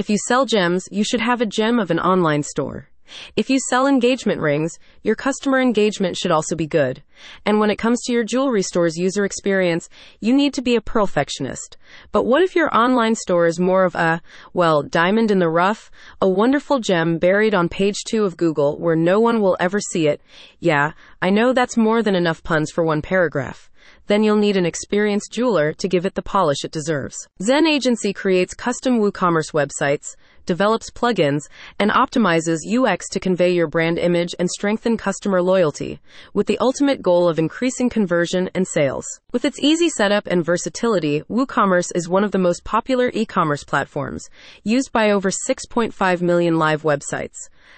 [0.00, 2.88] If you sell gems, you should have a gem of an online store.
[3.36, 7.02] If you sell engagement rings, your customer engagement should also be good.
[7.44, 10.80] And when it comes to your jewelry store's user experience, you need to be a
[10.80, 11.76] perfectionist.
[12.12, 14.22] But what if your online store is more of a,
[14.54, 18.96] well, diamond in the rough, a wonderful gem buried on page two of Google where
[18.96, 20.22] no one will ever see it?
[20.60, 23.69] Yeah, I know that's more than enough puns for one paragraph
[24.06, 27.16] then you'll need an experienced jeweler to give it the polish it deserves.
[27.42, 30.16] Zen Agency creates custom WooCommerce websites,
[30.50, 31.42] develops plugins,
[31.78, 36.00] and optimizes UX to convey your brand image and strengthen customer loyalty,
[36.34, 39.06] with the ultimate goal of increasing conversion and sales.
[39.30, 44.28] With its easy setup and versatility, WooCommerce is one of the most popular e-commerce platforms,
[44.64, 47.36] used by over 6.5 million live websites.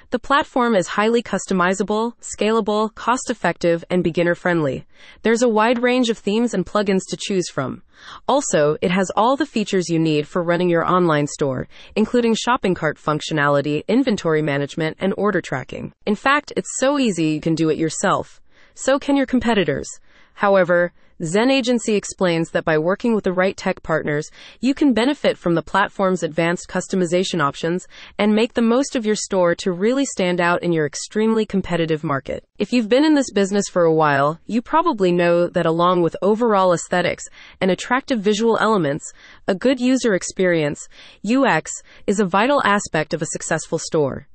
[0.08, 4.86] The platform is highly customizable, scalable, cost effective, and beginner friendly.
[5.20, 7.82] There's a wide range of themes and plugins to choose from.
[8.28, 12.74] Also, it has all the features you need for running your online store, including shopping
[12.74, 15.92] cart functionality, inventory management, and order tracking.
[16.06, 18.40] In fact, it's so easy you can do it yourself.
[18.74, 19.88] So can your competitors.
[20.34, 20.92] However,
[21.24, 24.28] Zen Agency explains that by working with the right tech partners,
[24.60, 27.86] you can benefit from the platform's advanced customization options
[28.18, 32.02] and make the most of your store to really stand out in your extremely competitive
[32.02, 32.42] market.
[32.58, 36.16] If you've been in this business for a while, you probably know that along with
[36.22, 37.28] overall aesthetics
[37.60, 39.12] and attractive visual elements,
[39.46, 40.88] a good user experience,
[41.24, 41.70] UX,
[42.08, 44.26] is a vital aspect of a successful store.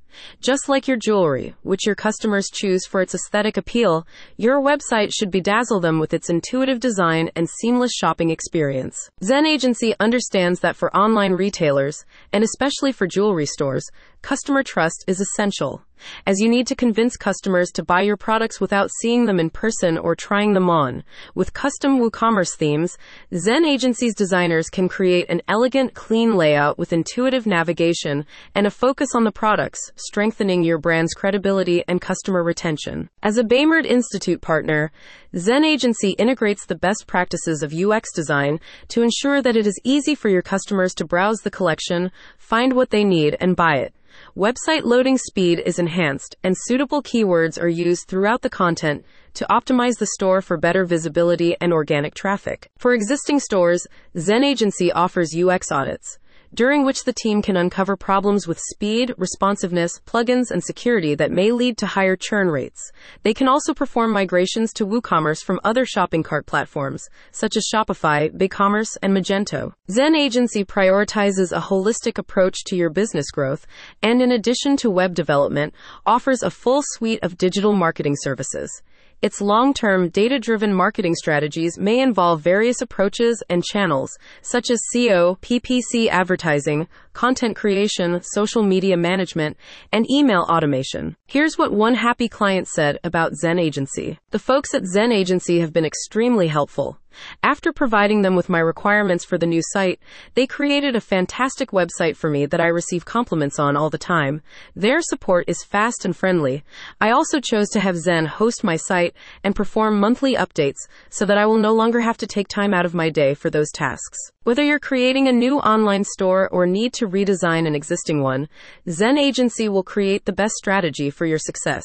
[0.42, 4.06] Just like your jewelry, which your customers choose for its aesthetic appeal,
[4.38, 9.10] your website should bedazzle them with its intuitive design and seamless shopping experience.
[9.24, 13.86] Zen Agency understands that for online retailers, and especially for jewelry stores,
[14.22, 15.82] customer trust is essential
[16.26, 19.98] as you need to convince customers to buy your products without seeing them in person
[19.98, 21.04] or trying them on.
[21.36, 22.98] With custom WooCommerce themes,
[23.36, 29.10] Zen Agency's designers can create an elegant, clean layout with intuitive navigation and a focus
[29.16, 33.10] on the products, strengthening your brand's credibility and customer retention.
[33.24, 34.92] As a Baymard Institute partner,
[35.36, 40.16] Zen Agency integrates the best practices of UX design to ensure that it is easy
[40.16, 43.94] for your customers to browse the collection, find what they need, and buy it.
[44.38, 49.04] Website loading speed is enhanced, and suitable keywords are used throughout the content
[49.34, 52.70] to optimize the store for better visibility and organic traffic.
[52.78, 56.20] For existing stores, Zen Agency offers UX audits
[56.54, 61.52] during which the team can uncover problems with speed, responsiveness, plugins, and security that may
[61.52, 62.92] lead to higher churn rates.
[63.24, 68.30] They can also perform migrations to WooCommerce from other shopping cart platforms, such as Shopify,
[68.30, 69.74] BigCommerce, and Magento.
[69.90, 73.66] Zen Agency prioritizes a holistic approach to your business growth,
[74.02, 75.74] and in addition to web development,
[76.06, 78.82] offers a full suite of digital marketing services.
[79.20, 84.80] Its long term, data driven marketing strategies may involve various approaches and channels, such as
[84.94, 89.58] SEO, PPC advertising, content creation, social media management,
[89.92, 91.16] and email automation.
[91.26, 95.74] Here's what one happy client said about Zen Agency The folks at Zen Agency have
[95.74, 97.00] been extremely helpful.
[97.44, 100.00] After providing them with my requirements for the new site,
[100.34, 104.42] they created a fantastic website for me that I receive compliments on all the time.
[104.76, 106.64] Their support is fast and friendly.
[107.02, 111.38] I also chose to have Zen host my site and perform monthly updates so that
[111.38, 114.18] I will no longer have to take time out of my day for those tasks.
[114.44, 118.48] Whether you're creating a new online store or need to redesign an existing one,
[118.90, 121.84] Zen Agency will create the best strategy for your success.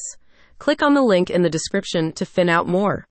[0.58, 3.00] Click on the link in the description to find out more.